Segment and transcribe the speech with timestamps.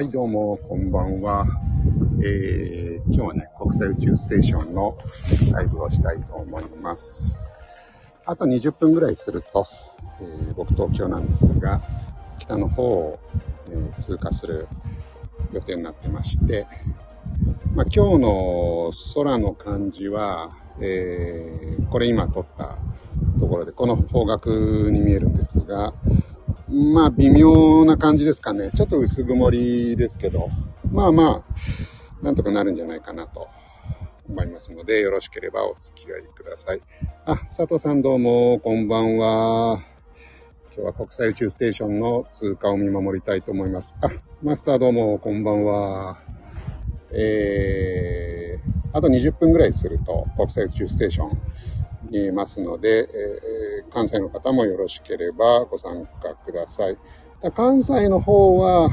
[0.00, 1.44] はい、どうも、こんばんは。
[2.24, 4.96] えー、今日はね、国際宇宙ステーションの
[5.52, 7.46] ライブをしたいと思います。
[8.24, 9.66] あと20分ぐらいすると、
[10.22, 11.82] えー、僕東京なんですが、
[12.38, 13.18] 北の方を、
[13.68, 14.68] えー、通過する
[15.52, 16.66] 予定になってまして、
[17.74, 22.78] まあ、今日の空の感じは、えー、これ今撮った
[23.38, 25.92] ところで、この方角に見えるんですが、
[26.70, 28.70] まあ、微妙な感じですかね。
[28.76, 30.50] ちょっと薄曇りですけど、
[30.92, 31.44] まあまあ、
[32.22, 33.48] なんとかなるんじゃないかなと
[34.28, 36.80] 思いますので、よろしければお付き合いください。
[37.24, 39.80] あ、佐藤さんどうも、こんばんは。
[40.76, 43.96] 今日は国際宇宙ステーションの通過を見守りたいと思います。
[44.02, 44.08] あ、
[44.40, 46.20] マスターどうも、こんばんは。
[47.10, 51.38] えー、あと20分ぐらいすると国際宇宙ステーション
[52.10, 56.98] 見えますので、えー、関西の方もよろしければご参加ください。
[57.54, 58.90] 関西の方は、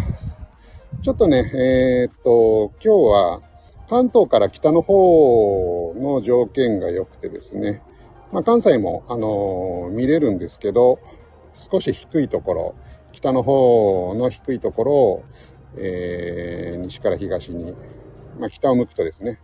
[1.01, 3.41] ちょっとね、えー、っと、今日は
[3.89, 7.81] 関東から北の方の条件が良くてですね、
[8.31, 10.99] まあ、関西も、あのー、見れるんですけど、
[11.53, 12.75] 少し低いところ、
[13.11, 15.23] 北の方の低いところを、
[15.77, 17.73] えー、西から東に、
[18.39, 19.39] まあ、北を向くとですね、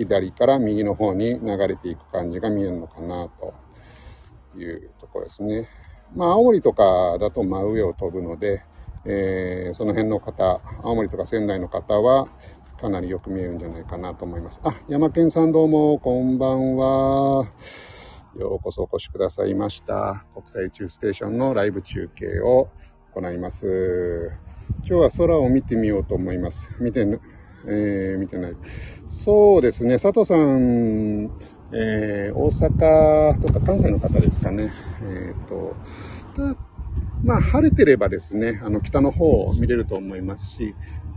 [0.00, 3.54] 左から右の方に流れていく感じが見えるのかなと
[4.58, 5.68] いうところですね。
[6.14, 8.64] まあ、青森とかだと真上を飛ぶので、
[9.04, 12.28] えー、その辺の方、青森とか仙台の方は、
[12.80, 14.60] かなりよく見えるんじゃないかなと思います。
[14.64, 17.46] あ、山健さんどうも、こんばんは。
[18.38, 20.24] ようこそお越しくださいました。
[20.34, 22.68] 国際宇宙ステーションのライブ中継を
[23.14, 24.32] 行います。
[24.82, 26.70] 今日は空を見てみようと思います。
[26.80, 27.06] 見て、
[27.66, 28.56] えー、見てない。
[29.06, 31.30] そうですね、佐藤さん、
[31.72, 34.72] えー、大阪とか関西の方ですかね。
[35.02, 35.76] えっ、と、
[37.22, 40.74] まあ、晴れてればですね、あの、北の方を見れると思いますし、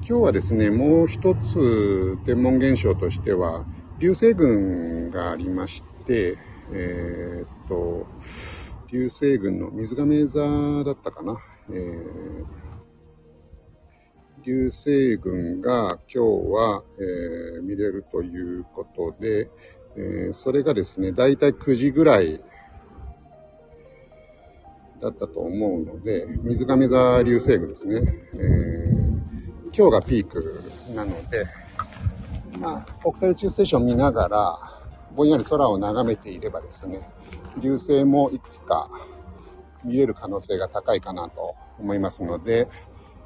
[0.08, 3.66] 今日はですね、もう一つ天文現象としては、
[4.00, 6.38] 流星群がありまして、
[6.72, 8.06] えっ、と、
[8.92, 11.38] 流星群の水亀座だったかな。
[11.72, 12.63] えー
[14.46, 16.20] 流星群が今日
[16.52, 19.50] は、えー、見れるということで、
[19.96, 22.42] えー、それがですね、だいたい9時ぐらい
[25.00, 28.02] だったと思うので、水亀座流星群ですね。
[28.34, 30.62] えー、今日がピーク
[30.94, 31.46] なので、
[32.60, 34.60] まあ、国際宇宙ステーション見ながら、
[35.16, 37.00] ぼんやり空を眺めていればですね、
[37.62, 38.90] 流星もいくつか
[39.86, 42.68] 見れる可能性が高いかなと思いますので、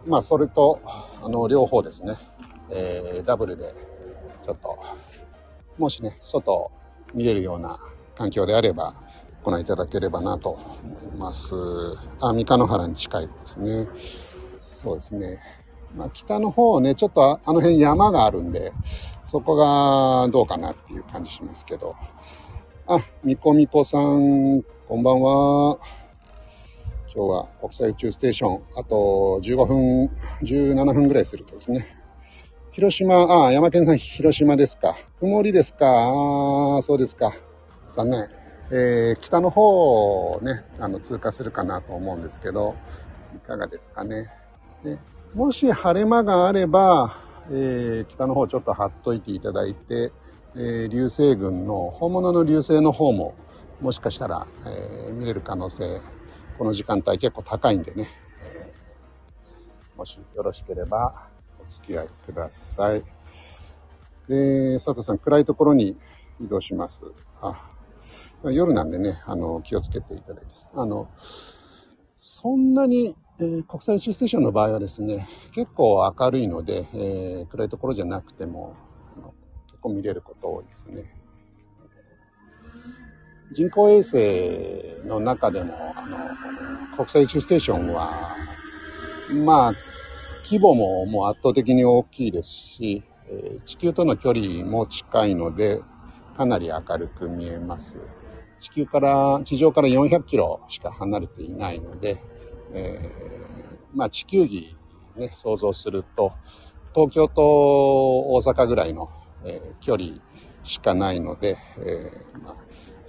[0.07, 0.81] まあ、それと、
[1.21, 2.15] あの、両方ですね、
[2.69, 3.73] えー、ダブルで、
[4.45, 4.79] ちょっと、
[5.77, 6.71] もしね、外
[7.13, 7.77] 見れるような
[8.15, 8.93] 環境であれば、
[9.43, 11.55] ご覧いただければなと思います。
[12.21, 13.87] あ、三日野原に近いですね。
[14.59, 15.39] そうですね。
[15.95, 18.73] まあ、北の方ね、ちょっとあの辺山があるんで、
[19.23, 21.95] そこがどうかなっていう感じしますけど。
[22.87, 25.77] あ、みこみこさん、こんばんは。
[27.17, 30.05] 今日は国際宇宙ステーション、あと15分、
[30.43, 31.97] 17分ぐらいするとですね。
[32.73, 34.95] 広島、ああ、山県さん、広島ですか。
[35.19, 35.87] 曇りですか。
[35.87, 37.33] ああ、そうですか。
[37.91, 38.29] 残念。
[38.69, 42.75] えー、北の方をね、あの、通過するかなと思うんですけど、
[43.35, 44.29] いかがですかね。
[44.83, 44.99] で
[45.33, 47.17] もし晴れ間があれば、
[47.49, 50.11] えー、北の方ちょっと貼っといていただいて、
[50.55, 53.33] えー、流星群の、本物の流星の方も、
[53.81, 55.99] もしかしたら、えー、見れる可能性
[56.57, 58.07] この時間帯結構高いんでね、
[58.43, 61.27] えー、もしよろしければ
[61.63, 63.03] お付き合いください。
[64.27, 65.95] で、佐藤さん、暗いところに
[66.39, 67.03] 移動します。
[67.41, 67.71] あ
[68.43, 70.51] 夜なんでね、あの、気をつけていただいて。
[70.73, 71.09] あの、
[72.15, 78.75] そんなに、えー、国際宇宙ステーションの場合はですね、結構明るいので、えー、暗いところじゃなくても、
[79.67, 81.16] 結構見れること多いですね。
[83.51, 86.17] 人工衛星の中でも、あの、
[86.95, 88.35] 国際宇宙ステーションは、
[89.45, 89.73] まあ、
[90.43, 93.03] 規模ももう圧倒的に大きいですし、
[93.63, 95.79] 地球との距離も近いので、
[96.35, 97.97] かなり明るく見えます。
[98.59, 102.21] 地球から、地上から400キロしか離れていないので、
[102.73, 104.75] えー、まあ地球儀
[105.15, 106.33] ね、想像すると、
[106.93, 107.41] 東京と
[108.33, 109.09] 大阪ぐらいの、
[109.43, 110.19] えー、距離
[110.63, 112.66] しかないので、えーまあ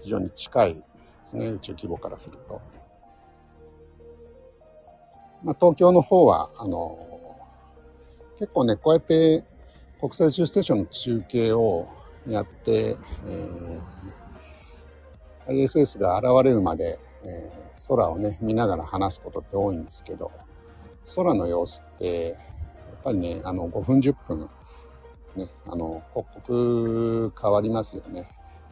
[0.08, 0.82] 常に近いで
[1.24, 2.60] すね、宇宙規模からすると。
[5.44, 6.98] まあ、東京の方は、あの、
[8.38, 9.44] 結構ね、こうやって
[10.00, 11.88] 国際宇宙ステーションの中継を
[12.26, 12.96] やって、
[13.26, 20.30] えー、ISS が現れるまで、えー、空をね、見ながら話すことって多いんですけど、
[21.16, 22.34] 空の様子って、や
[23.00, 24.50] っぱりね、あの、5分10分、
[25.36, 28.28] ね、あの、刻々変わりますよね。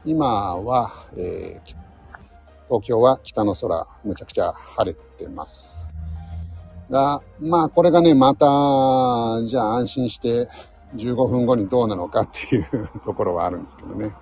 [0.07, 1.77] 今は、えー、
[2.69, 5.93] 東京は北の空、むちゃくちゃ晴れてます。
[6.89, 8.47] が、まあ、これがね、また、
[9.47, 10.49] じゃあ安心して
[10.95, 14.15] 15分後にどうなのかっていうところはあるんですけどね。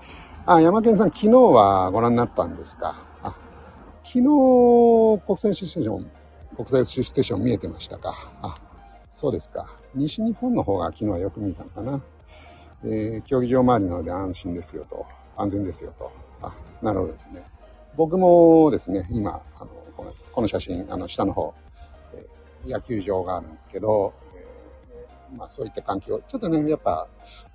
[0.47, 2.97] あ、山県さん、昨日はご覧になったんですか？
[3.23, 3.37] あ、
[4.03, 6.11] 昨日、国際宇宙ステーション、
[6.57, 8.15] 国際宇宙ステーション見えてましたか？
[8.41, 8.57] あ、
[9.11, 9.69] そうですか。
[9.95, 12.03] 西日本の方が昨日はよく見えたのかな。
[12.85, 16.11] えー、競技場周りなので安心ですよと、安全ですよと。
[16.43, 17.45] あ、なるほどですね。
[17.97, 21.55] 僕もですね、今、あの、このこの写真、あの、下の方、
[22.15, 24.15] えー、野球場があるんですけど、
[25.31, 27.09] えー、まあそういった環境、ちょっとね、やっぱ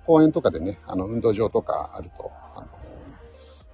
[0.06, 2.68] 公園とかでね、あの、運動場とかあると、あの、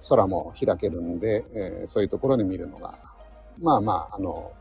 [0.09, 2.99] 空も開けるんで、えー、そういうところで見るのが、
[3.59, 4.51] まあまあ、あの、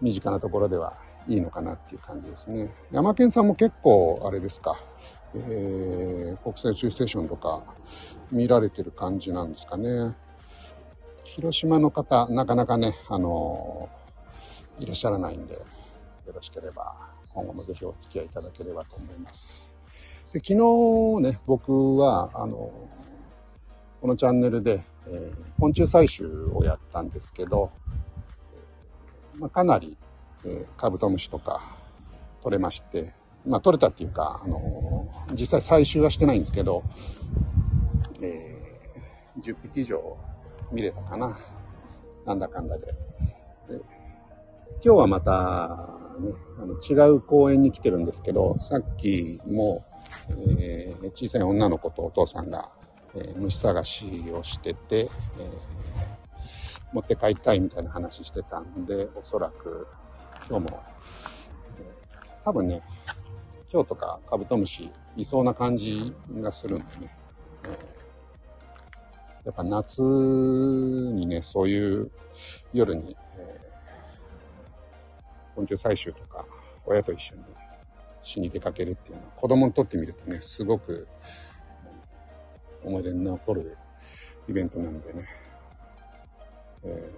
[0.00, 0.94] 身近なところでは
[1.26, 2.70] いいのかなっていう感じですね。
[2.90, 4.76] 山県さんも結構、あれですか、
[5.34, 7.62] えー、国際宇宙ステーションとか
[8.32, 10.16] 見られてる感じなんですかね。
[11.24, 15.62] 広島の方、なかなかね、あのー、いらっしゃらないんで、よ
[16.34, 16.96] ろしければ
[17.32, 19.76] 今後もぜひお付き合いいただければと思います。
[20.32, 22.72] で昨日ね、僕は、あの
[24.00, 27.70] このチャンネルで、えー、昆虫採集をやったんですけど、
[29.36, 29.96] まあ、かなり、
[30.44, 31.60] えー、カブトムシとか
[32.42, 33.12] 取れまして、
[33.46, 36.84] まあ、取れたっていうか、あのー、実際採集はしてないんですけど、
[38.20, 40.16] えー、10匹以上
[40.72, 41.38] 見れたかな。
[42.26, 42.86] なんだかんだで。
[42.86, 42.94] で
[44.82, 49.84] 今日はまた、ね、あの違う公園に来てるんですけど、さっきも、
[50.58, 52.70] えー、小さい女の子とお父さんが、
[53.14, 55.10] えー、虫探しをしてて、えー、
[56.92, 59.86] 持って帰りたいみたいな話してたんで、おそらく
[60.48, 60.82] 今日も、
[61.78, 62.82] えー、多分ね、
[63.70, 67.16] 蝶とかカブトムシいそうな感じがするんでね。
[69.44, 72.10] やっぱ夏にね、そういう
[72.74, 76.44] 夜に、えー、昆虫採集とか
[76.84, 77.42] 親と一緒に
[78.22, 81.08] しに出かけるっていうのは子供にとってみるとね、すごく
[82.84, 83.78] 思い出に残る
[84.48, 85.24] イベントなんでね、
[86.84, 87.12] え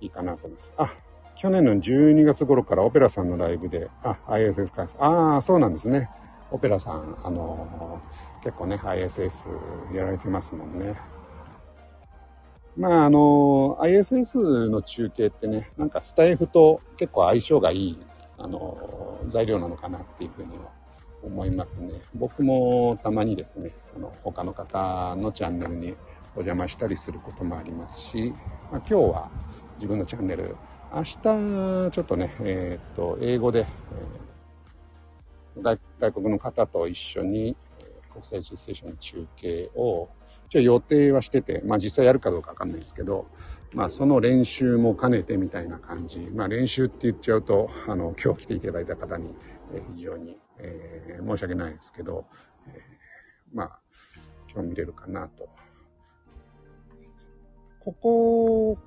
[0.00, 0.72] ー、いいかなと思います。
[0.78, 0.92] あ、
[1.38, 4.96] 去年の12月頃からオペラさんのライブで、あ、ISS 開発。
[4.98, 6.10] ああ、そうなんですね。
[6.50, 9.48] オペラさん、あのー、結構ね、ISS
[9.94, 10.96] やられてますもんね。
[12.76, 17.98] まあ、あのー、ISS の中継ってね、なんかスタイフと結構相性がいい、
[18.36, 20.72] あのー、材料なのかなっていうふうには
[21.22, 22.02] 思いますね。
[22.16, 25.92] 僕もたまにですね、あの、他の方のチャンネルに
[26.34, 28.34] お邪魔したりすることもありますし、
[28.72, 29.30] まあ、今日は
[29.76, 30.56] 自分のチャンネル
[30.90, 33.66] 明日、ちょっとね、えー、っと、英語で、
[35.56, 37.56] えー、外国の方と一緒に、
[38.10, 40.08] 国際宇宙ステーションの中継を、
[40.48, 43.26] 一応予定はしてて、まあ実際やるかどうかわかんないですけど、
[43.74, 46.20] まあその練習も兼ねてみたいな感じ。
[46.20, 49.34] まあ練習って言っちゃうと、あの、今日来ていただいた方に、
[49.74, 52.24] えー、非常に、えー、申し訳ないですけど、
[52.66, 52.82] えー、
[53.52, 53.80] まあ、
[54.50, 55.50] 今日見れるかなと。
[57.80, 58.78] ここ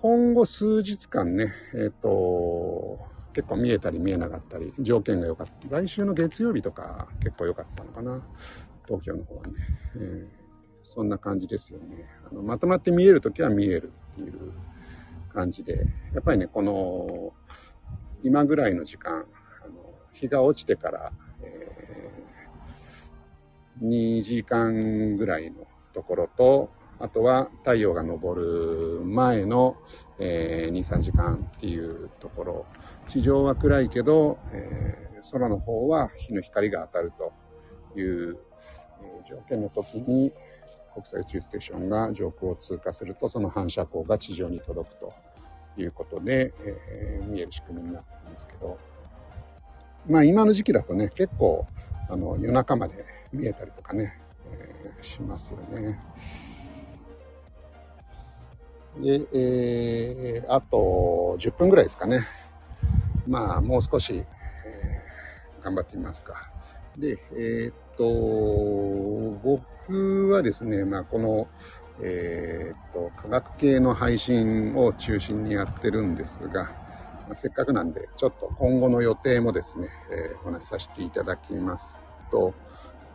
[0.00, 3.00] 今後数日間ね、えっ、と、
[3.32, 5.68] 結構見えたり見えなかったり、条件が良かった。
[5.68, 8.22] 来週の月曜日とか結構良かったのかな。
[8.86, 9.52] 東京の方はね。
[9.96, 10.28] えー、
[10.84, 12.08] そんな感じですよね。
[12.30, 14.52] あのまとまって見えるときは見えるっていう
[15.32, 17.32] 感じで、やっぱりね、この、
[18.22, 19.26] 今ぐらいの時間、
[19.64, 21.12] あの日が落ちてから、
[21.42, 29.76] えー、2時間ぐらいのところと、あとは太陽が昇る前の、
[30.18, 32.66] えー、2、3時間っていうところ。
[33.06, 37.32] 地上は暗いけど、えー、空の方は日の光が当たると
[37.98, 38.38] いう、
[39.02, 40.32] えー、条件の時に
[40.92, 45.12] 国際宇宙ステーションが上空を通過するとその反射光が地上に届くと
[45.76, 48.78] いうことで、えー、見える仕組みになってるんですけど、
[50.08, 51.66] まあ今の時期だとね、結構
[52.08, 54.18] あの夜中まで見えたりとかね、
[54.52, 56.00] えー、しますよね。
[58.96, 62.26] で、えー、あと10分ぐらいですかね。
[63.26, 66.50] まあ、もう少し、えー、頑張ってみますか。
[66.96, 71.48] で、えー、っと、僕はですね、まあ、この、
[72.00, 82.00] えー、っと、科学系の配信を中心にやってるんですが、まあ、せっかくなんで、ちょっと今後の予定もですね、えー、お話しさせていただきます
[82.32, 82.54] と、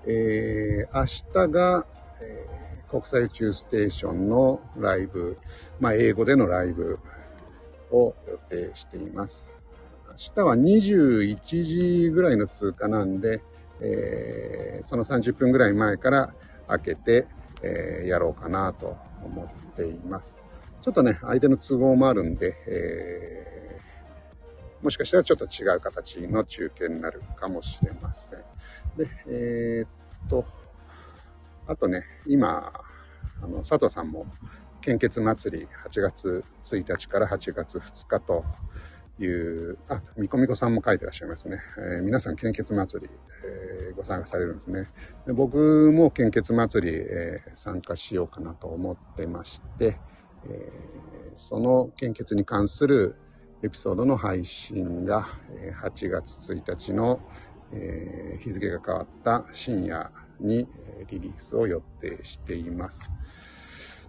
[0.05, 1.85] えー、明日が、
[2.21, 2.62] えー
[2.93, 5.39] 国際宇宙ステーションのライブ、
[5.79, 6.99] まあ、英語でのライブ
[7.89, 9.55] を予定しています。
[10.09, 13.41] 明日は21時ぐらいの通過なんで、
[13.81, 16.35] えー、その30分ぐらい前から
[16.67, 17.25] 開けて、
[17.63, 20.39] えー、やろうかなと思っています。
[20.83, 28.39] ちょっとね、相手の都合もあるんで、えー、もしかしたらちょっと違う形の中継になるかもしれません。
[28.95, 30.45] で、えー、っと、
[31.67, 32.71] あとね、今、
[33.41, 34.25] あの、佐藤さんも、
[34.83, 38.43] 献血祭り8月1日から8月2日と
[39.17, 41.59] いう、あ、みこみこさんも書いてらっしゃいますね。
[41.77, 43.13] えー、皆さん献血祭り、
[43.45, 44.89] えー、ご参加されるんですね。
[45.25, 49.97] で僕も献血祭り、えー、参加しようかなと思ってまして、
[50.45, 50.69] え
[51.35, 53.15] その献血に関する
[53.63, 55.25] エピソードの配信が
[55.81, 57.21] 8月1日の、
[57.71, 60.67] え日付が変わった深夜に
[61.09, 63.13] リリースを予定しています。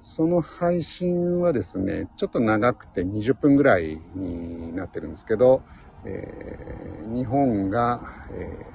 [0.00, 5.62] その配信はですね、ちょっと長くて20分ぐらいになってるんですけど、
[6.04, 8.00] えー、日本が、
[8.32, 8.66] え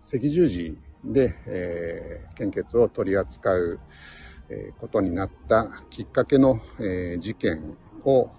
[0.00, 3.80] ー、赤十字で、えー、献血を取り扱う、
[4.48, 8.30] え、ことになったきっかけの、え、事件を、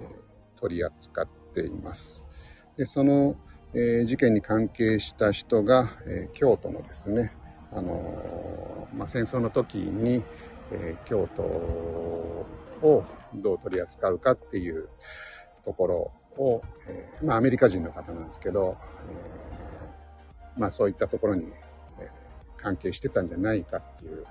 [0.00, 0.08] え、
[0.56, 2.26] 取り扱っています。
[2.76, 3.36] でその、
[3.74, 7.32] え、事件に関係した人が、え、京都のですね、
[7.72, 10.22] あの、まあ、戦争の時に、
[10.70, 13.04] え、京都を
[13.34, 14.88] どう取り扱うかっていう
[15.64, 18.76] ところを、え、まあアメリカ人の方なんですけど、
[20.56, 21.52] え、まあそういったところに、
[22.00, 22.10] え、
[22.56, 24.24] 関係してたんじゃないかっていう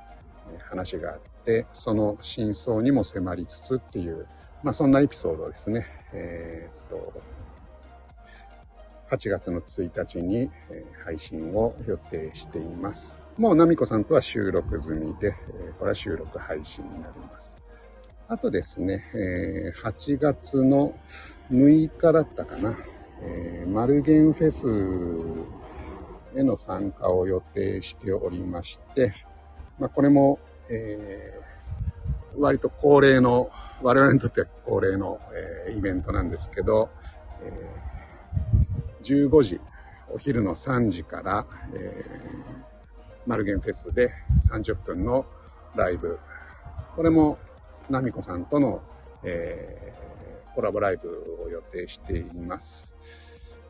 [0.60, 4.26] 話があって、その真相にも迫りつつっていう、
[4.64, 5.86] まあそんなエピソードですね。
[6.14, 7.22] えー、っと、
[9.14, 10.50] 8月の1日に
[11.06, 13.22] 配信を予定しています。
[13.38, 15.34] もうナミコさんとは収録済みで、
[15.78, 17.56] これは収録配信になります。
[18.28, 19.04] あとですね、
[19.84, 20.96] 8月の
[21.52, 22.76] 6日だったかな、
[23.68, 24.68] マルゲンフェス
[26.36, 29.14] への参加を予定しておりまして、
[29.78, 30.40] まあ、これも、
[30.72, 33.52] えー、割と恒例の、
[33.84, 35.20] 我々にとっては恒例の、
[35.68, 36.90] えー、イベントなんですけど、
[37.44, 37.73] え
[39.04, 39.60] 15時、
[40.10, 44.12] お昼の3時から、えー、マルゲンフェスで
[44.52, 45.26] 30分の
[45.76, 46.20] ライブ。
[46.96, 47.38] これも、
[47.90, 48.82] ナミコさんとの、
[49.24, 52.96] えー、コラボライブを予定しています。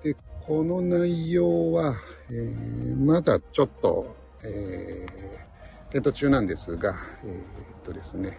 [0.04, 1.96] で、この内容は、
[2.30, 8.38] えー、まだちょっと、えー、検討中なんですが、えー、っとですね、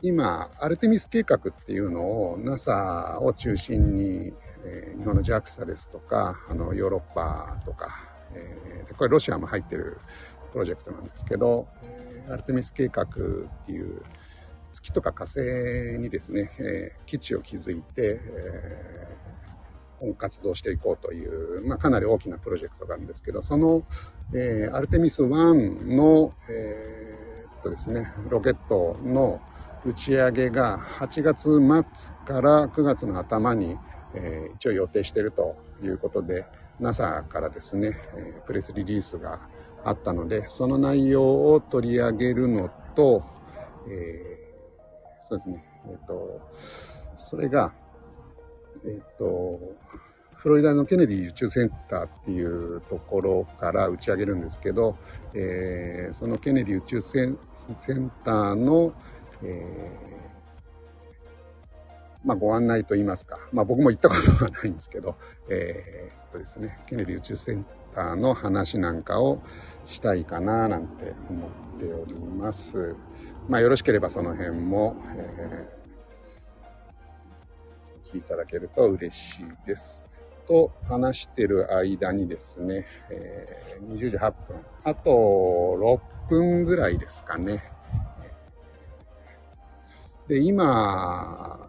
[0.00, 7.88] 今、アルテミス計画っていうのを NASA を中心にえ、日本の JAXA ですとか、あの、ヨーロッパとか、
[8.34, 9.98] え、これロシアも入ってる
[10.52, 13.06] プロジェクトなんですけど、え、アルテミス計画っ
[13.66, 14.02] ていう
[14.72, 15.40] 月とか火星
[15.98, 23.84] にですね、え、基地を築いて、えー、活動していこうという、まあ、かなり大きなプロジェクトがあるんですけど、その、
[24.34, 29.40] え、アルテミス1の、えー、っとですね、ロケットの
[29.86, 33.76] 打ち上げが8月末から9月の頭に
[34.14, 36.46] えー、一応予定しているということで、
[36.80, 39.40] NASA からですね、え、プレスリリースが
[39.84, 43.22] あったので、その内容を取り上げるのと、
[43.88, 46.40] えー、そうですね、えっ、ー、と、
[47.16, 47.74] それが、
[48.84, 49.60] えっ、ー、と、
[50.36, 54.96] フロリダのケネディ宇宙センターっていうところから打ち上げるんですけど、
[55.34, 57.38] え、そのケネディ宇宙セン
[58.24, 58.92] ターの、
[59.42, 60.14] えー
[62.24, 65.16] まあ、ご案内といいますか、まあ、僕も行ったことはないんですけど、
[65.48, 69.42] えー、っとですね、ケネディ宇宙センターの話なんかを
[69.84, 72.96] したいかななんて思っております。
[73.48, 80.08] まあ、よろしければその辺も、えー、聞いただけると嬉しいです。
[80.46, 87.62] と話してる間にですね、えー、20時8分、あと6分ぐらいですかね。
[90.26, 91.68] で、今、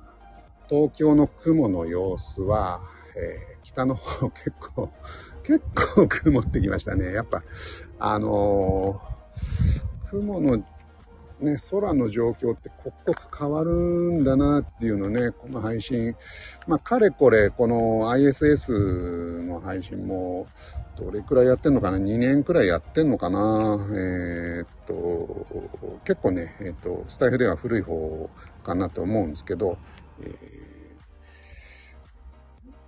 [0.70, 2.82] 東京の雲の様子は、
[3.16, 4.90] えー、北の方 結構、
[5.44, 5.62] 結
[5.96, 7.14] 構曇ってきましたね。
[7.14, 7.44] やっぱ、
[8.00, 10.64] あのー、雲の
[11.42, 16.16] ね、空の状況って刻々変わるんだなっていうのね、この配信。
[16.66, 20.48] まあ、かれこれ、この ISS の配信も、
[20.98, 23.78] どれくらいやってんのかな ?2 年くらいやってんのかな？
[23.92, 25.46] えー、っと、
[26.06, 28.30] 結構ね、えー、っと、スタイフでは古い方
[28.64, 29.78] かなと思うんですけど、
[30.22, 30.96] え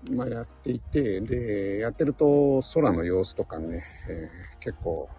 [0.05, 5.09] ー、まあ、やっていて、で、やってると空の様子とかね、えー、結構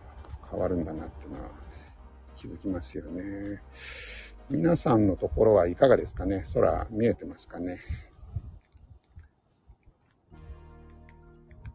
[0.50, 1.50] 変わるんだなっていうのは
[2.34, 3.62] 気づきますよね。
[4.50, 6.44] 皆さんのところはいかがですかね？
[6.54, 7.76] 空見えてますかね？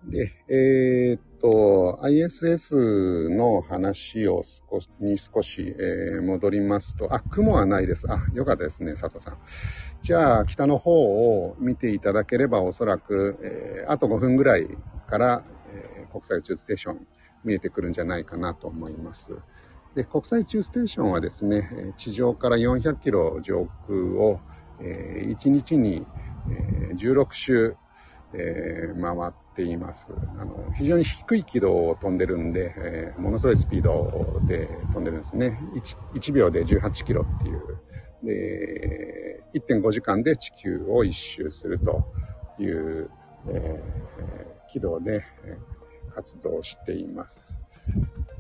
[0.05, 8.12] で、えー、っと、ISS の話を少しに少し、えー、戻りますと、あ、雲はないです。
[8.12, 9.38] あ、よかったですね、佐藤さん。
[10.01, 10.91] じゃあ、北の方
[11.45, 17.07] を見ていただければ、おそらく、えー、あと5分ぐらいから、えー、国際宇宙ステーション
[17.45, 19.41] 見えてくるんじゃないかなと思います。
[19.95, 24.41] で、国際宇宙ステーションはですね、地上から400キロ上空を、
[24.81, 26.05] えー、1日に、
[26.50, 27.77] えー、16周、
[28.33, 30.13] えー、回ってています。
[30.39, 35.60] あの、非常に低い軌道を飛んでるんで、えー、ものすごいスピードで飛んでるんですね。
[35.75, 37.77] 1, 1秒で18キロっていう。
[38.24, 42.03] で、1.5時間で地球を一周すると
[42.60, 43.10] いう、
[43.50, 45.24] えー、軌道で
[46.15, 47.62] 活動しています。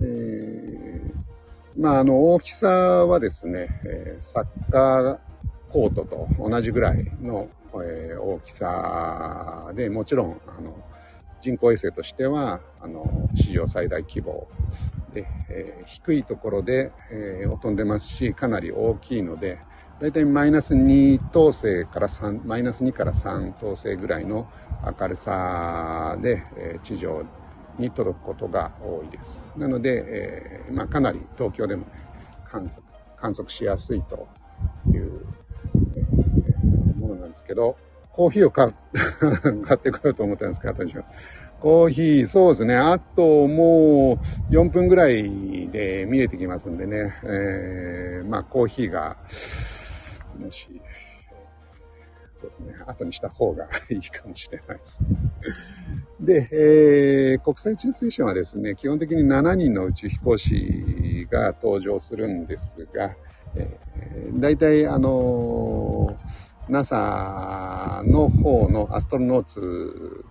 [0.01, 3.69] えー、まあ、あの、大きさはですね、
[4.19, 5.19] サッカー
[5.71, 7.49] コートと同じぐらいの
[7.81, 10.75] えー、大きさで、もちろん、あの、
[11.43, 14.47] 人工衛星としては、あの、史上最大規模
[15.13, 19.59] で、えー、低いところで、えー、飛んでますし、かなり大きいので、
[19.99, 24.49] だいたいマイナス2等星から3、マイナス2から3等星ぐらいの
[24.99, 27.25] 明るさで、えー、地上
[27.77, 29.53] に届くことが多いです。
[29.57, 31.91] なので、えー、まあ、かなり東京でもね、
[32.45, 32.83] 観測、
[33.17, 34.29] 観測しやすいと
[34.93, 35.25] いう
[35.95, 37.75] えー、ものなんですけど、
[38.13, 38.73] コーヒーを買
[39.65, 41.03] 買ってこようと思ったんですけど、私は。
[41.59, 42.75] コーヒー、そうですね。
[42.75, 44.19] あとも
[44.51, 47.15] う4分ぐらいで見えてきますんでね。
[47.23, 49.17] えー、まあコーヒーが、
[50.39, 50.69] もし、
[52.33, 52.75] そうですね。
[52.85, 54.99] 後にした方がいいかもしれないです。
[56.19, 63.15] で、えー、国際宇宙ステーションはですね、基本的に7人の宇宙飛行士が登場するんですが、
[63.55, 70.25] えー、大体あのー NASA の方の astronauts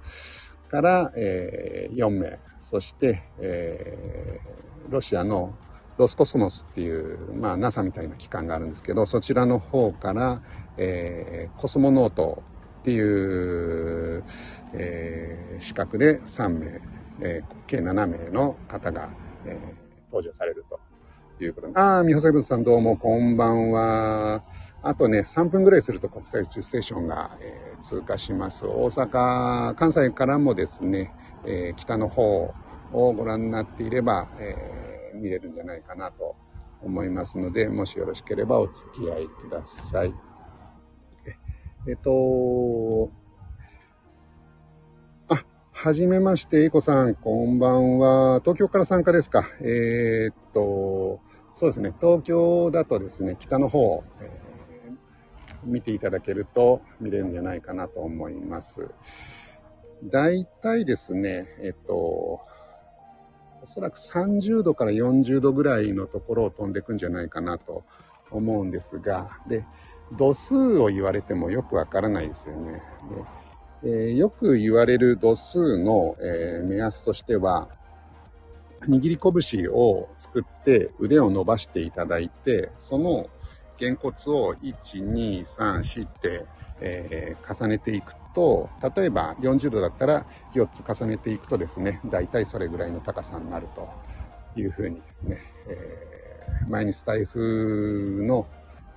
[0.70, 5.54] から、えー、4名、そして、えー、ロシアの
[5.98, 10.42] ロスコスモスっていう、まあ NASA みたいな機関があるんですけど、そちらの方から、
[10.78, 12.42] えー、 cosmonaut
[12.80, 14.24] っていう、
[14.72, 16.80] えー、資格で3名、
[17.20, 19.10] えー、計7名の方が、
[19.44, 19.76] えー、
[20.06, 20.80] 登場されると
[21.44, 21.78] いうこと。
[21.78, 24.42] ああ、ミホセブンさんどうもこんばんは。
[24.84, 28.66] あとね、3分ぐらいすると国際宇宙ステーションが、えー、通過します。
[28.66, 31.14] 大阪、関西からもですね、
[31.44, 32.52] えー、北の方
[32.92, 36.34] をご覧になっていれば、えー、見れるんじゃないかなと
[36.82, 40.12] 思いますので、もしよろしければお付き合いください。
[41.88, 43.10] えっと、
[45.28, 48.40] あ、はじめまして、いこさん、こんばんは。
[48.40, 49.44] 東京から参加ですか？
[49.60, 51.20] えー、っと、
[51.54, 54.41] そうですね、東京だとですね、北の方、え
[55.64, 58.94] 見ていただけると見れるんじゃないかなと思います。
[60.04, 62.40] 大体ですね、えっと、お
[63.64, 67.84] そらく30度から40度ぐらいのところを飛んでいくんじゃないかなと
[68.30, 69.64] 思うんですが、で、
[70.18, 72.82] 度数を言われてもよくわからないですよね。
[73.10, 73.42] で
[73.84, 77.68] えー、よく言われる度数の、えー、目安としては、
[78.82, 83.28] 握り拳を作って腕を伸ばしていただいて、その
[83.78, 86.44] げ骨を1、2、3、4って、
[86.80, 93.88] えー、重ねていくと、例えば40度だったら4つ重ねていくとですね、大体それぐらいの高さになると
[94.56, 98.46] いうふうにですね、えー、前にスタイフの、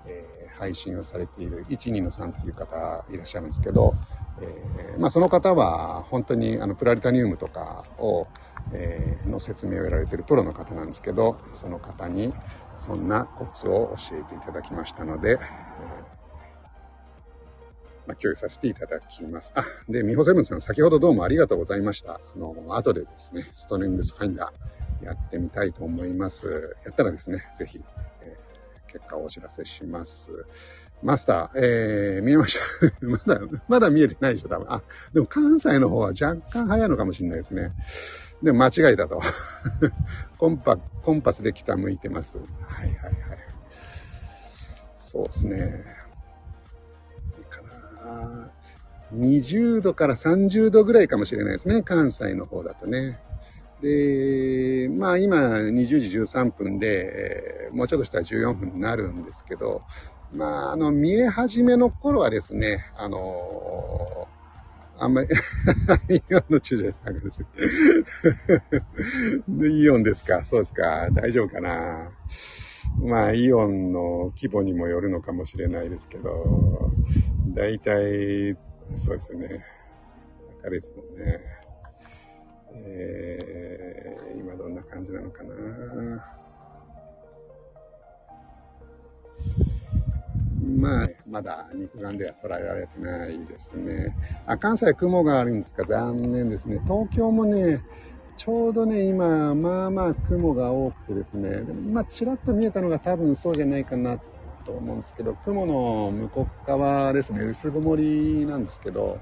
[0.06, 3.94] えー、配信をされている12の3っていう方いらっしゃるんですけど、
[4.42, 8.28] えー、まあその方は本当にあのプラリタニウムとかを、
[8.74, 12.34] えー、の説明を得られているプロの方なんですけど、その方に、
[12.78, 15.38] そんなコツを教えていただきましたので、えー、
[18.08, 19.54] まあ、共有させていただきます。
[19.56, 22.16] あ、で、ミホセブンさん、先ほどどうもありがとうございました。
[22.16, 26.76] あの、後でですね、ストレングスファインダーやってみたいと思います。
[26.86, 27.82] やったらですね、ぜひ、
[28.24, 30.32] えー、結果をお知らせします。
[31.04, 32.58] マスター、えー、見えまし
[33.00, 33.06] た？
[33.06, 34.72] まだ、まだ見えてないでしょ、多分。
[34.72, 34.82] あ、
[35.14, 37.72] でも関西の方は若干早いのかもしれないですね。
[38.42, 39.22] でも間違いだと。
[40.38, 42.38] コンパ、コンパスで北向いてます。
[42.38, 43.16] はいはいはい。
[44.96, 45.84] そうですね。
[47.38, 48.52] いいかな。
[49.14, 51.84] 20度から30度ぐらいかもしれないですね。
[51.84, 53.20] 関西の方だとね。
[53.82, 59.84] で、まあ今20時13分で、もうちょっとしたら14分になるんですけど、
[60.34, 64.28] まああの見え始めの頃はですね、あの
[64.98, 65.28] あんまり
[66.30, 67.46] イオンの駐車場です。
[69.82, 70.44] イオンですか？
[70.46, 72.12] そうですか大丈夫かな？
[73.00, 76.92] まあ、イオンの規模にもよるのかもしれないですけど、
[77.50, 78.56] 大体、
[78.96, 79.66] そうですよね。
[80.64, 81.40] 明るいですもんね。
[82.74, 86.35] えー、今どんな感じなのかな？
[90.66, 94.16] まあ、まだ肉眼では捉えられてないですね。
[94.48, 95.84] あ、関西雲があるんですか？
[95.84, 96.80] 残念ですね。
[96.86, 97.84] 東京もね、
[98.36, 104.20] ちょうどね、今、まあまあ雲が多くてですね、でも今ちらっと見えたのが多分そうじゃないかな
[104.66, 109.20] と思うんですけど、雲の向こう側ですね、薄曇りなんですけど、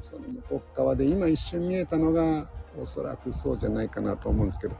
[0.00, 2.48] その向こう側で今一瞬見えたのが
[2.80, 4.74] おそらくそうじゃないかなと思うんですけど、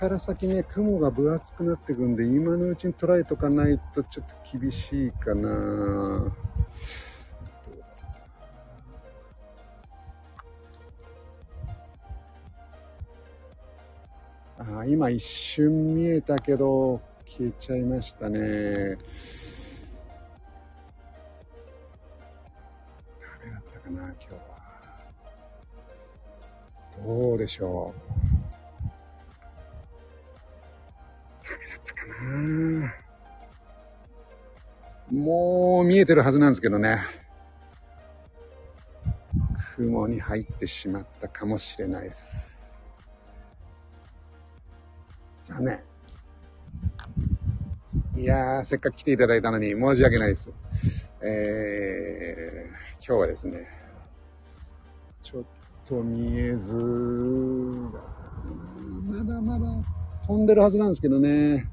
[0.00, 6.34] から先ね、雲が分厚くなっていくんで、今のうちに捉えとかないとちょっと厳しいかな
[14.56, 18.38] あ今一瞬見えたけど消えちゃいましたね。
[18.40, 18.46] ダ
[23.44, 24.40] メだったかな、今日は。
[27.04, 27.94] どうでしょ
[28.36, 28.39] う。
[32.10, 32.94] な。
[35.10, 36.98] もう見えてるはずなんですけどね。
[39.76, 42.82] 雲に入ってしまったかもしれないです。
[45.44, 45.80] 残念。
[48.16, 50.50] いやー、せっかく来ていただいたのに申し訳ないです。
[51.22, 53.66] えー、今日はですね、
[55.22, 55.44] ちょっ
[55.86, 57.92] と見えずま
[59.24, 59.66] だまだ
[60.26, 61.68] 飛んでるはずなんですけどね。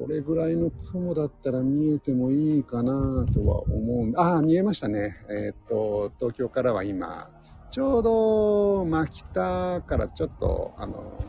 [0.00, 4.12] これぐらいの雲だったら見えてもいいかなとは思う。
[4.16, 5.14] ああ、見えましたね。
[5.28, 7.28] えー、っと、東京からは今、
[7.70, 11.22] ちょうど、まあ、北からちょっと、あの、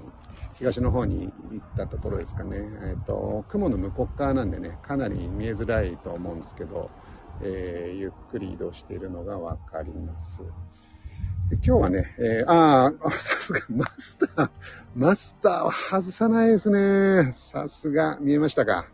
[0.58, 2.60] 東の方に行ったところですかね。
[2.82, 6.90] えっ、と、雲の向こう側なんでね、かなり見えづらいと思うんですけど、
[7.42, 10.44] えー、ゆっくり移動しているのがわかります。
[11.52, 14.50] 今日はね、えー、ああ、さすが、マスター、
[14.94, 17.32] マスターは外さないですね。
[17.34, 18.88] さすが、見えましたか。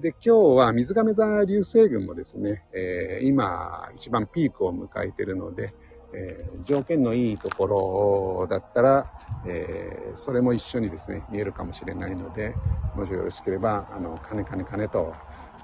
[0.00, 5.74] で、今日は水亀座流星群もですね、えー、今、一番ピークを迎えているので、
[6.14, 9.12] えー、条件のいいところだったら、
[9.46, 12.54] えー、それも一緒にですね、見えるかもしれないので、
[12.96, 15.12] もしよろしければ、あの、かねかねかねと、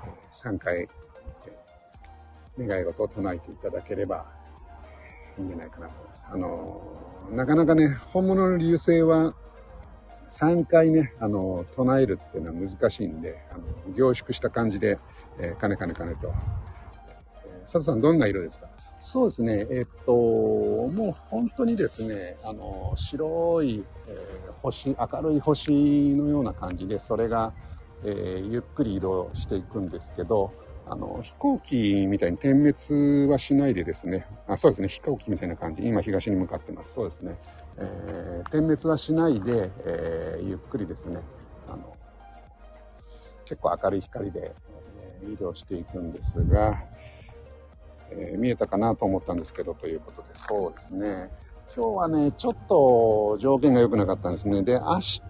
[0.07, 0.87] え、3回、
[2.59, 4.27] 願い事を唱えていただければ
[5.39, 6.25] いいんじゃないかなと思います。
[6.29, 6.83] あの、
[7.31, 9.35] なかなかね、本物の流星は
[10.35, 14.99] 3回ね、あの、唱えるっていうのは難しいんで、あの、凝縮した感じで、
[15.39, 16.33] えー、かねかねかねと。
[17.47, 18.69] えー、佐藤さんどんな色ですか？
[19.01, 19.67] そうですね。
[19.71, 27.53] えっと、もう本当にですね、あの、白い、えー、星、明るい星のような感じで、それが、
[28.03, 30.53] えー、ゆっくり移動していくんですけど、
[30.87, 35.87] あの、飛行機みたいに点滅はしないでですね、あ、そうですね、飛行機みたいな感じ。
[35.87, 36.95] 今東に向かってます。
[36.95, 37.37] そうですね。
[37.79, 41.21] えー、点滅はしないで、えー、ゆっくりですね、
[41.69, 41.97] あの、
[43.45, 44.55] 結構明るい光で、
[45.23, 46.83] えー、移動していくんですが、
[48.11, 51.31] え、見えたかなと思ったんですけど、ということで、そうですね。
[51.75, 54.63] 今日はね、ちょっと条件が良くなかったんですね。
[54.63, 55.25] で、明日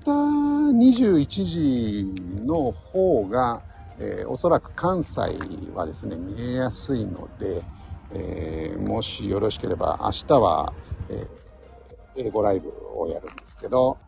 [0.74, 3.62] 21時の方が、
[3.98, 5.20] え、おそらく関西
[5.74, 7.62] はですね、見えやすいので、
[8.12, 10.72] え、もしよろしければ明日は、
[11.09, 11.43] えー、
[12.16, 13.98] 英語ライブをやるんですけど、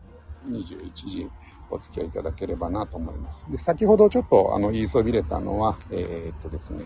[0.47, 1.29] 21時
[1.69, 3.45] お付き合いいただければなと思います。
[3.49, 6.85] で、先ほどちょっとあの言いそびれたのは、えー、っとですね、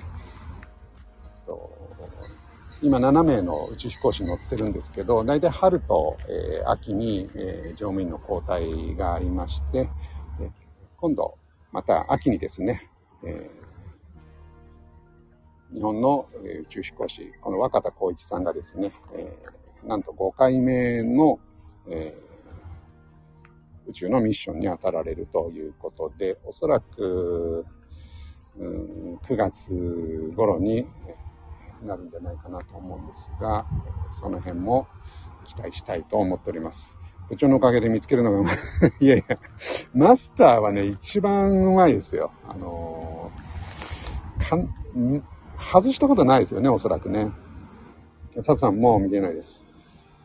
[2.83, 9.87] 今7名の宇宙飛行士乗ってるんですけど、大体春と、えー、秋に、えー、乗務員の交代がありまして、
[10.39, 10.49] え、
[10.97, 11.37] 今度、
[11.71, 12.89] また秋にですね、
[13.23, 16.27] えー、日本の
[16.63, 21.39] 宇宙飛行士、この若田光一さんがですね、えー、なんと5回目の、
[21.89, 27.65] えー、宇宙のミッションに当たられるということで、おそらく、
[28.57, 28.69] う
[29.13, 30.85] ん、9月頃に、
[31.85, 33.65] なるんじゃないかなと思うんですが、
[34.11, 34.87] その辺も
[35.45, 36.97] 期待したいと思っております。
[37.29, 38.55] 部長のおかげで見つけるのがい。
[38.99, 39.37] いやいや、
[39.93, 42.31] マスターはね、一番うまいですよ。
[42.47, 44.69] あのー、かん、
[45.57, 47.31] 外したことないですよね、おそらくね。
[48.35, 49.70] 佐藤さん、もう見えないです。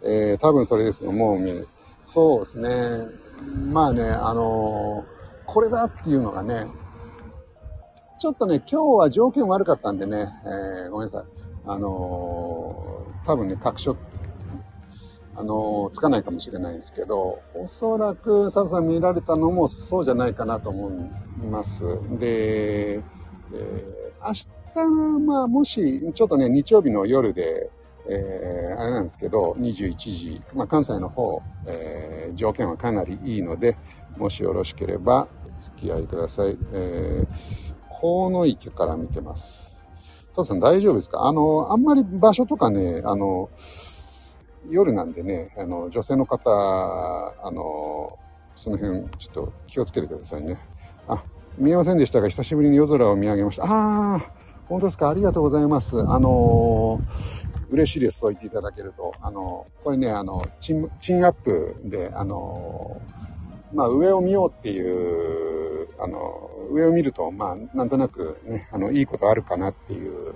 [0.02, 1.76] えー、多分それですよ、もう見えないです。
[2.02, 2.70] そうですね。
[3.70, 6.66] まあね、あのー、これだっていうのがね、
[8.18, 11.24] ちょっとね、今日は条件悪かったんでね、えー、ごめんなさい。
[11.66, 13.96] あのー、多分ね、確証、
[15.34, 21.84] あのー、つかないかもしれないんですけど、おそらく佐藤さん見られたのもそうじゃないかなと思います。
[22.18, 27.70] で、えー、明日、まあ、もし、ちょっとね、日曜日の夜で、
[28.08, 33.76] えー、あれなんですけど、21時、まあ、関西の方、えー、条件はかなりいいので、
[34.16, 36.58] もしよろしければ、お付き合いください。
[36.72, 39.82] えー、河野池から見てます。
[40.30, 41.24] そうさん大丈夫ですか？
[41.24, 43.48] あの、あんまり場所とかね、あの、
[44.68, 48.18] 夜なんでね、あの、女性の方、あの、
[48.54, 50.58] その辺、ちょっと気をつけてくださいね。
[51.08, 51.22] あ、
[51.56, 53.64] 見えませんでしたが、久しぶりに夜空を見上げました。
[53.64, 54.20] ああ、
[54.68, 55.08] 本当ですか？
[55.08, 55.98] ありがとうございます。
[56.00, 58.18] あのー、嬉しいです。
[58.18, 59.12] そう言っていただけると。
[59.20, 63.00] あの、これね、あの、チン、チンアップで、あの、
[63.72, 70.34] まあ、上を見ようっていう、あの、上を見ると、まあ、なんとなくね、あの、いいことあるかなっていう、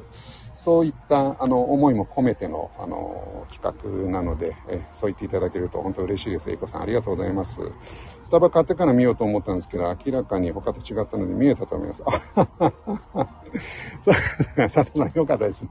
[0.55, 6.51] そういった、あの、思いも込めての、あの、企画なので、えそう言っていただけると本当嬉しいです。
[6.51, 7.61] えいこさん、ありがとうございます。
[8.23, 12.03] スタバ買ってから見ようと思ったんですけど、明らかに他と違ったので見えたと思います。
[14.57, 15.66] 佐藤さん、よかったです。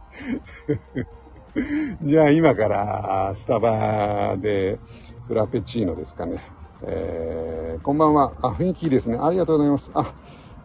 [2.01, 4.79] じゃあ、今から、スタバで、
[5.27, 6.39] フラペチーノですかね。
[6.83, 8.33] えー、こんばんは。
[8.41, 9.17] あ、雰囲気いいですね。
[9.19, 9.91] ありがとうございます。
[9.93, 10.13] あ、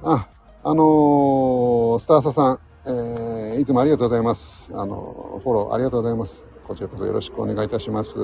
[0.03, 0.29] あ、
[0.63, 4.71] あのー、スターサさん、えー、いつもありがとうございます。
[4.75, 6.45] あの、フォローありがとうございます。
[6.67, 8.19] こちらこそよろしくお願いいたします。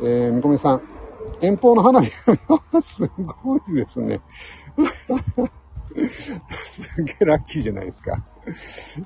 [0.00, 0.82] えー、みこみさん、
[1.40, 3.10] 遠方の花火す
[3.42, 4.20] ごいですね。
[6.54, 8.16] すげえラッキーじゃないですか。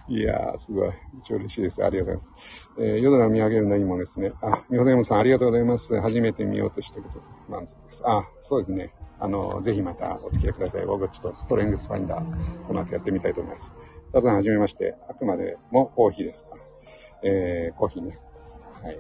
[0.09, 0.91] いやー、すごい。
[1.25, 1.85] 超嬉しいです。
[1.85, 2.71] ありがとうございます。
[2.79, 4.33] えー、夜空見上げるのいいもですね。
[4.43, 6.01] あ、みほざいまさん、ありがとうございます。
[6.01, 8.03] 初めて見ようとしてること満足です。
[8.05, 8.93] あ、そうですね。
[9.19, 10.87] あの、ぜひまたお付き合いください。
[10.87, 13.75] 僕ちょっとストレングスファインダー、この後やってみたいと思います。
[14.13, 14.97] ささんはじめまして。
[15.09, 16.47] あくまでもコーヒーです。
[17.23, 18.19] えー、コーヒーね。
[18.83, 18.99] はい。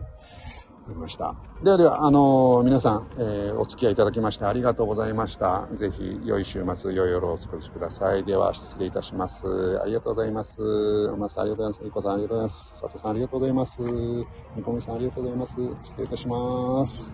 [0.90, 1.34] おりました。
[1.62, 5.68] ではでは、あのー、皆さん、えー、お付き合いいただきましてありがとうございました。
[5.72, 8.24] ぜひ、良い週末、良い夜をお過ごしください。
[8.24, 9.80] では、失礼いたします。
[9.80, 11.08] ありがとうございます。
[11.12, 11.88] おまさん、ありがとうございます。
[11.88, 12.80] いこさん、ありがとうございます。
[12.80, 13.82] 佐藤さん、ありがとうございます。
[13.82, 14.26] み
[14.62, 15.52] こみさん、ありがとうございます。
[15.84, 17.10] 失礼いたします。